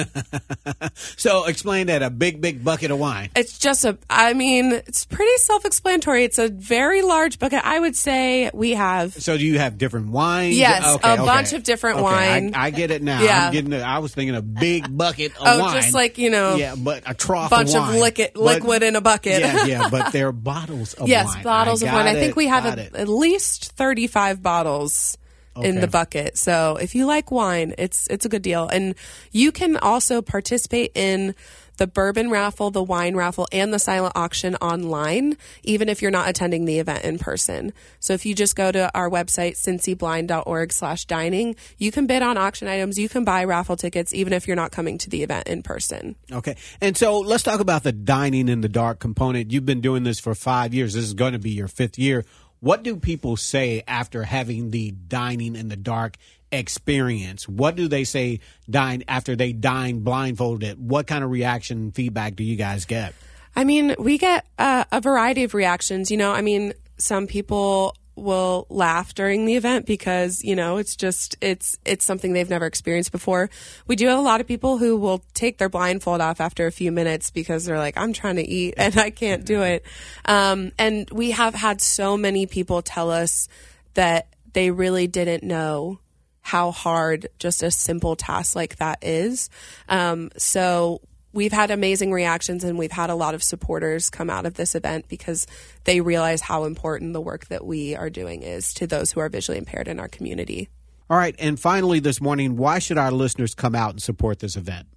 So 1.18 1.46
explain 1.46 1.88
that 1.88 2.02
a 2.02 2.10
big, 2.10 2.40
big 2.42 2.64
bucket 2.64 2.92
of 2.92 3.00
wine. 3.00 3.30
It's 3.36 3.58
just 3.60 3.84
a, 3.86 3.98
I 4.10 4.34
mean, 4.34 4.72
it's 4.72 5.06
pretty 5.06 5.36
self 5.38 5.66
explanatory. 5.66 6.24
It's 6.24 6.40
a 6.40 6.48
very 6.50 7.02
large 7.02 7.40
bucket. 7.40 7.62
I 7.64 7.80
would 7.80 7.96
say 7.96 8.50
we 8.54 8.72
have 8.72 9.14
So 9.14 9.38
do 9.38 9.46
you 9.46 9.60
have 9.60 9.78
different 9.78 10.10
wines? 10.10 10.58
Yes, 10.58 10.96
Okay, 10.96 11.10
a 11.10 11.14
okay. 11.14 11.26
bunch 11.26 11.54
of 11.54 11.64
different 11.64 11.98
Okay, 11.98 12.04
wine. 12.04 12.56
I, 12.56 12.66
I 12.66 12.70
get 12.70 12.92
it 12.92 13.02
now. 13.02 13.22
Yeah. 13.22 13.48
I'm 13.48 13.54
getting. 13.54 13.74
it. 13.74 13.82
I 13.82 14.00
was 14.00 14.14
thinking 14.14 14.36
a 14.36 14.42
big 14.42 14.96
bucket 14.98 15.32
of 15.38 15.42
Oh, 15.46 15.60
wine. 15.60 15.76
just 15.82 15.94
like, 15.94 16.18
you 16.18 16.30
know, 16.30 16.56
yeah, 16.56 16.76
but 16.78 17.04
a 17.06 17.14
trough 17.14 17.50
bunch 17.50 17.76
of, 17.76 17.90
of 17.90 17.96
liquid, 17.96 18.32
But- 18.34 18.44
liquid 18.44 18.84
in 18.84 18.96
a 18.96 19.02
bucket. 19.02 19.42
yeah, 19.42 19.66
yeah, 19.66 19.90
but 19.90 20.12
they're 20.14 20.32
bottles 20.32 20.94
of 20.94 21.08
yes, 21.08 21.28
wine. 21.28 21.36
Yes 21.38 21.44
bottles 21.44 21.84
of 21.84 21.90
wine. 21.90 22.06
got 22.06 22.08
I 22.08 22.14
think 22.16 22.36
we 22.36 22.48
have 22.48 22.66
a, 22.66 22.98
at 23.00 23.08
least 23.10 23.72
35 23.74 24.42
bottles 24.42 25.18
in 25.63 25.82
the 25.82 25.88
bucket. 25.88 26.38
So 26.38 26.78
if 26.78 26.96
you 26.96 27.06
like 27.06 27.32
wine, 27.32 27.74
it's 27.78 28.08
it's 28.08 28.25
a 28.25 28.30
good 28.30 28.42
deal. 28.42 28.68
And 28.68 28.96
you 29.32 29.51
can 29.51 29.78
also 29.78 30.22
participate 30.22 30.92
in 30.96 31.36
the 31.80 31.88
bourbon 31.88 32.30
raffle, 32.30 32.70
the 32.70 32.84
wine 32.84 33.16
raffle, 33.16 33.48
and 33.51 33.74
the 33.74 33.80
silent 33.80 34.12
auction 34.16 34.56
online, 34.56 35.38
even 35.63 35.89
if 35.89 36.01
you're 36.01 36.12
not 36.12 36.30
attending 36.30 36.66
the 36.66 36.78
event 36.78 37.04
in 37.04 37.18
person. 37.18 37.74
So 38.00 38.13
if 38.13 38.25
you 38.25 38.36
just 38.36 38.56
go 38.56 38.72
to 38.72 38.92
our 38.94 39.10
website, 39.10 39.54
cincyblind.org 39.54 40.74
slash 40.74 41.06
dining, 41.06 41.56
you 41.78 41.92
can 41.92 42.06
bid 42.06 42.22
on 42.22 42.38
auction 42.38 42.68
items, 42.68 43.00
you 43.00 43.10
can 43.10 43.24
buy 43.24 43.46
raffle 43.46 43.78
tickets, 43.78 44.13
even 44.13 44.34
if 44.34 44.46
you're 44.46 44.58
not 44.58 44.72
coming 44.72 44.98
to 45.00 45.10
the 45.10 45.24
event 45.24 45.48
in 45.48 45.63
person. 45.63 46.16
Okay. 46.32 46.56
And 46.82 46.96
so 46.96 47.20
let's 47.20 47.44
talk 47.44 47.62
about 47.62 47.84
the 47.84 47.94
dining 47.94 48.50
in 48.50 48.62
the 48.62 48.70
dark 48.70 49.00
component. 49.00 49.51
You've 49.51 49.66
been 49.66 49.82
doing 49.82 50.04
this 50.04 50.20
for 50.20 50.36
five 50.36 50.74
years. 50.74 50.94
This 50.94 51.06
is 51.06 51.13
going 51.13 51.34
to 51.34 51.39
be 51.39 51.51
your 51.51 51.70
fifth 51.70 51.98
year. 51.98 52.25
What 52.60 52.84
do 52.84 52.98
people 52.98 53.38
say 53.38 53.84
after 53.88 54.24
having 54.24 54.72
the 54.72 54.92
dining 54.92 55.56
in 55.56 55.70
the 55.70 55.78
dark 55.78 56.18
experience? 56.51 57.48
What 57.48 57.75
do 57.75 57.88
they 57.88 58.04
say 58.04 58.39
dine 58.70 59.04
after 59.08 59.36
they 59.36 59.54
dine 59.54 60.00
blindfolded? 60.00 60.78
What 60.80 61.08
kind 61.08 61.24
of 61.24 61.32
reaction 61.32 61.92
feedback 61.92 62.36
do 62.36 62.44
you 62.44 62.56
guys 62.56 62.86
get? 62.86 63.13
I 63.56 63.63
mean, 63.63 63.96
we 63.98 64.18
get 64.18 64.46
uh, 64.58 64.86
a 64.92 65.01
variety 65.01 65.44
of 65.44 65.54
reactions. 65.54 66.12
You 66.12 66.18
know, 66.18 66.32
I 66.32 66.42
mean, 66.42 66.74
some 66.98 67.28
people 67.28 67.96
will 68.16 68.68
laugh 68.70 69.13
during 69.13 69.46
the 69.46 69.56
event 69.56 69.86
because 69.86 70.44
you 70.44 70.56
know 70.56 70.78
it's 70.78 70.96
just 70.96 71.38
it's 71.42 71.78
it's 71.86 72.06
something 72.06 72.34
they've 72.34 72.50
never 72.50 72.66
experienced 72.66 73.12
before. 73.12 73.50
We 73.88 73.96
do 73.96 74.08
have 74.08 74.20
a 74.20 74.22
lot 74.22 74.42
of 74.42 74.48
people 74.48 74.78
who 74.78 74.98
will 74.98 75.24
take 75.34 75.58
their 75.58 75.70
blindfold 75.70 76.22
off 76.22 76.42
after 76.42 76.68
a 76.68 76.72
few 76.72 76.92
minutes 76.92 77.32
because 77.32 77.66
they're 77.66 77.78
like, 77.78 77.98
"I'm 77.98 78.13
trying 78.13 78.36
to 78.38 78.48
eat 78.48 78.74
and 78.78 78.98
I 78.98 79.10
can't 79.10 79.46
do 79.46 79.62
it." 79.62 79.84
Um, 80.25 80.72
and 80.78 81.10
we 81.12 81.32
have 81.32 81.56
had 81.56 81.82
so 81.82 82.18
many 82.18 82.46
people 82.46 82.82
tell 82.82 83.12
us 83.12 83.48
that 83.94 84.28
they 84.54 84.72
really 84.72 85.08
didn't 85.08 85.44
know 85.44 86.00
how 86.42 86.72
hard 86.72 87.28
just 87.38 87.62
a 87.62 87.70
simple 87.70 88.16
task 88.16 88.56
like 88.56 88.78
that 88.78 89.00
is. 89.04 89.50
Um, 89.88 90.32
so 90.38 91.01
we've 91.39 91.53
had 91.53 91.72
amazing 91.72 92.12
reactions 92.12 92.65
and 92.65 92.77
we've 92.77 92.91
had 92.91 93.10
a 93.10 93.15
lot 93.15 93.34
of 93.34 93.41
supporters 93.41 94.10
come 94.10 94.29
out 94.29 94.46
of 94.46 94.55
this 94.55 94.75
event 94.75 95.08
because 95.08 95.48
they 95.86 96.01
realize 96.01 96.41
how 96.41 96.65
important 96.65 97.13
the 97.13 97.22
work 97.22 97.46
that 97.48 97.65
we 97.65 97.96
are 97.96 98.10
doing 98.10 98.43
is 98.43 98.74
to 98.74 98.86
those 98.86 99.13
who 99.13 99.22
are 99.22 99.29
visually 99.29 99.58
impaired 99.58 99.88
in 99.88 100.01
our 100.01 100.10
community. 100.10 100.67
All 101.10 101.15
right. 101.15 101.34
And 101.39 101.58
finally, 101.58 102.00
this 102.01 102.19
morning, 102.19 102.58
why 102.58 102.79
should 102.79 102.98
our 102.98 103.10
listeners 103.10 103.55
come 103.55 103.74
out 103.74 103.91
and 103.91 104.01
support 104.01 104.39
this 104.39 104.58
event? 104.58 104.88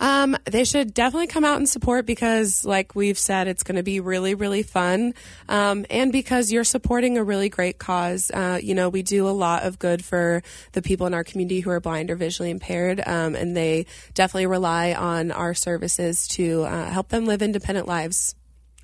Um, 0.00 0.36
they 0.44 0.64
should 0.64 0.94
definitely 0.94 1.26
come 1.26 1.44
out 1.44 1.56
and 1.56 1.68
support 1.68 2.06
because, 2.06 2.64
like 2.64 2.94
we've 2.94 3.18
said, 3.18 3.48
it's 3.48 3.62
going 3.62 3.76
to 3.76 3.82
be 3.82 4.00
really, 4.00 4.34
really 4.34 4.62
fun. 4.62 5.14
Um, 5.48 5.84
and 5.90 6.12
because 6.12 6.52
you're 6.52 6.64
supporting 6.64 7.18
a 7.18 7.24
really 7.24 7.48
great 7.48 7.78
cause. 7.78 8.30
Uh, 8.32 8.58
you 8.62 8.74
know, 8.74 8.88
we 8.88 9.02
do 9.02 9.28
a 9.28 9.30
lot 9.30 9.64
of 9.64 9.78
good 9.78 10.04
for 10.04 10.42
the 10.72 10.82
people 10.82 11.06
in 11.06 11.14
our 11.14 11.24
community 11.24 11.60
who 11.60 11.70
are 11.70 11.80
blind 11.80 12.10
or 12.10 12.16
visually 12.16 12.50
impaired. 12.50 13.02
Um, 13.04 13.34
and 13.34 13.56
they 13.56 13.86
definitely 14.14 14.46
rely 14.46 14.92
on 14.92 15.30
our 15.30 15.54
services 15.54 16.28
to 16.28 16.62
uh, 16.62 16.90
help 16.90 17.08
them 17.08 17.26
live 17.26 17.42
independent 17.42 17.86
lives. 17.86 18.34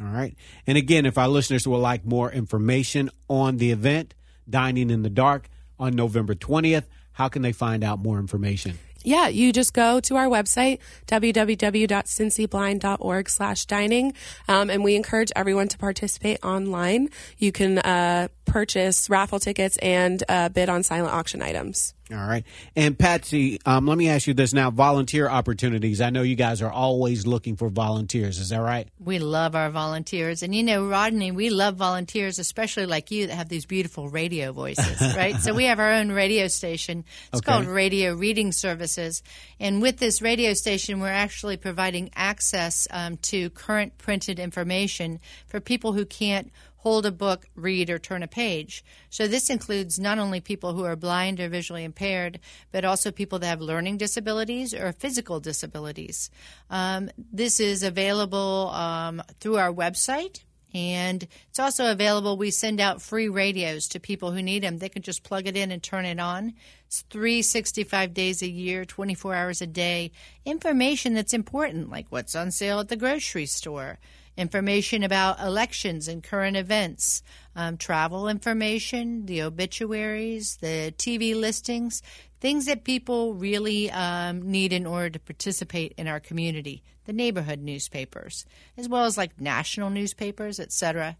All 0.00 0.09
right. 0.09 0.35
And 0.66 0.76
again, 0.76 1.06
if 1.06 1.18
our 1.18 1.28
listeners 1.28 1.68
would 1.68 1.78
like 1.78 2.04
more 2.04 2.30
information 2.30 3.11
on 3.28 3.59
the 3.59 3.71
event, 3.71 4.14
Dining 4.49 4.90
in 4.90 5.02
the 5.02 5.11
Dark, 5.11 5.49
on 5.78 5.94
November 5.94 6.35
20th, 6.35 6.85
how 7.12 7.28
can 7.28 7.42
they 7.42 7.52
find 7.52 7.85
out 7.85 7.99
more 7.99 8.18
information? 8.18 8.78
Yeah, 9.05 9.29
you 9.29 9.53
just 9.53 9.73
go 9.75 10.01
to 10.01 10.17
our 10.17 10.27
website, 10.27 10.81
www.cincyblind.org 11.07 13.29
slash 13.29 13.67
dining, 13.67 14.15
um, 14.49 14.71
and 14.71 14.83
we 14.83 14.97
encourage 14.97 15.31
everyone 15.37 15.69
to 15.69 15.79
participate 15.79 16.43
online. 16.43 17.11
You 17.37 17.53
can 17.53 17.79
uh, 17.79 18.29
purchase 18.47 19.11
raffle 19.11 19.41
tickets 19.41 19.77
and 19.79 20.25
uh, 20.29 20.49
bid 20.49 20.71
on 20.71 20.83
silent 20.83 21.13
auction 21.13 21.43
items. 21.43 21.93
All 22.13 22.19
right. 22.19 22.45
And 22.77 22.99
Patsy, 22.99 23.59
um, 23.65 23.87
let 23.87 23.97
me 23.97 24.11
ask 24.11 24.27
you 24.27 24.35
this 24.35 24.53
now 24.53 24.71
volunteer 24.71 25.27
opportunities. 25.27 26.03
I 26.03 26.11
know 26.11 26.21
you 26.21 26.37
guys 26.37 26.61
are 26.61 26.71
always 26.71 27.27
looking 27.27 27.57
for 27.57 27.71
volunteers. 27.71 28.39
Is 28.39 28.51
that 28.51 28.61
right? 28.61 28.89
We 28.99 29.19
love 29.19 29.55
our 29.55 29.71
volunteers. 29.71 30.43
And 30.43 30.55
you 30.55 30.63
know, 30.63 30.87
Rodney, 30.87 31.31
we 31.33 31.49
love 31.49 31.77
volunteers, 31.77 32.39
especially 32.39 32.85
like 32.85 33.11
you 33.11 33.29
that 33.29 33.35
have 33.35 33.49
these 33.49 33.65
beautiful 33.65 34.11
radio 34.11 34.53
voices, 34.53 35.01
right? 35.17 35.37
so 35.37 35.55
we 35.55 35.65
have 35.65 35.79
our 35.81 35.93
own 35.93 36.13
radio 36.13 36.47
station. 36.49 37.07
It's 37.33 37.41
Okay. 37.41 37.51
called 37.51 37.67
Radio 37.67 38.15
Reading 38.15 38.53
Services. 38.53 39.23
And 39.59 39.81
with 39.81 39.97
this 39.97 40.21
radio 40.21 40.53
station, 40.53 41.01
we're 41.01 41.09
actually 41.09 41.57
providing 41.57 42.11
access 42.15 42.87
um, 42.91 43.17
to 43.23 43.49
current 43.49 43.97
printed 43.97 44.39
information 44.39 45.21
for 45.47 45.59
people 45.59 45.95
who 45.95 46.05
can't 46.05 46.53
hold 46.85 47.07
a 47.07 47.11
book, 47.11 47.47
read, 47.55 47.88
or 47.88 47.99
turn 47.99 48.23
a 48.23 48.29
page. 48.29 48.85
So 49.09 49.26
this 49.26 49.49
includes 49.49 49.99
not 49.99 50.19
only 50.19 50.43
people 50.43 50.75
who 50.75 50.85
are 50.85 50.97
blind 50.97 51.41
or 51.41 51.49
visually 51.49 51.83
impaired, 51.83 52.38
but 52.73 52.85
also 52.85 53.11
people 53.11 53.38
that 53.38 53.47
have 53.47 53.62
learning 53.62 53.97
disabilities 53.97 54.75
or 54.75 54.93
physical 54.93 55.41
disabilities. 55.41 56.31
Um, 56.69 57.11
this 57.17 57.59
is 57.59 57.83
available 57.83 58.69
um, 58.75 59.23
through 59.41 59.57
our 59.57 59.73
website. 59.73 60.43
And 60.75 61.26
it's 61.49 61.61
also 61.61 61.91
available. 61.91 62.37
We 62.37 62.50
send 62.50 62.81
out 62.81 63.00
free 63.00 63.29
radios 63.29 63.88
to 63.88 64.00
people 64.00 64.33
who 64.33 64.43
need 64.43 64.62
them. 64.62 64.79
They 64.79 64.91
can 64.91 65.03
just 65.03 65.23
plug 65.23 65.47
it 65.47 65.57
in 65.57 65.71
and 65.71 65.83
turn 65.83 66.05
it 66.05 66.21
on. 66.21 66.53
It's 66.87 67.00
365 67.09 68.12
days 68.12 68.43
a 68.43 68.50
year, 68.50 68.85
24 68.85 69.35
hours 69.35 69.62
a 69.62 69.67
day. 69.67 70.11
Information 70.45 71.14
that's 71.14 71.33
important, 71.33 71.91
like 71.91 72.07
what's 72.11 72.35
on 72.35 72.50
sale 72.50 72.81
at 72.81 72.88
the 72.88 72.97
grocery 72.97 73.47
store, 73.47 74.00
information 74.37 75.03
about 75.03 75.41
elections 75.41 76.09
and 76.09 76.23
current 76.23 76.57
events, 76.57 77.23
um, 77.55 77.76
travel 77.76 78.29
information, 78.29 79.26
the 79.26 79.43
obituaries, 79.43 80.57
the 80.57 80.93
TV 80.97 81.35
listings, 81.35 82.03
things 82.41 82.67
that 82.67 82.85
people 82.85 83.35
really 83.35 83.91
um, 83.91 84.43
need 84.50 84.73
in 84.73 84.87
order 84.87 85.11
to 85.11 85.19
participate 85.19 85.95
in 85.97 86.07
our 86.07 86.21
community, 86.21 86.83
the 87.05 87.12
neighborhood 87.12 87.61
newspapers, 87.61 88.45
as 88.76 88.88
well 88.88 89.05
as 89.05 89.17
like 89.17 89.41
national 89.41 89.91
newspapers, 89.91 90.59
etc. 90.59 91.17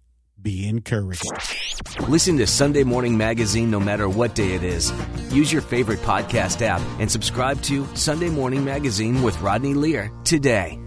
be 0.42 0.68
encouraged. 0.68 1.24
Listen 2.10 2.38
to 2.40 2.48
Sunday 2.48 2.84
Morning 2.84 3.16
Magazine 3.16 3.72
no 3.72 3.80
matter 3.80 4.10
what 4.10 4.36
day 4.36 4.56
it 4.56 4.64
is. 4.64 4.92
Use 5.32 5.54
your 5.54 5.62
favorite 5.62 6.00
podcast 6.00 6.62
app 6.62 6.82
and 7.00 7.10
subscribe 7.10 7.62
to 7.62 7.88
Sunday 7.96 8.30
Morning 8.30 8.66
Magazine 8.66 9.24
with 9.24 9.40
Rodney 9.40 9.74
Lear 9.74 10.12
today. 10.26 10.78